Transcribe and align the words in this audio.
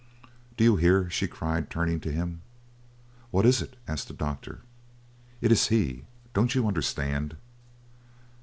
"Do 0.57 0.63
you 0.63 0.77
hear?" 0.77 1.11
she 1.11 1.27
cried, 1.27 1.69
turning 1.69 1.99
to 1.99 2.11
him. 2.11 2.41
"What 3.29 3.45
is 3.45 3.61
it?" 3.61 3.75
asked 3.87 4.07
the 4.07 4.15
doctor. 4.15 4.61
"It 5.41 5.51
is 5.51 5.67
he! 5.67 6.05
Don't 6.33 6.55
you 6.55 6.67
understand?" 6.67 7.37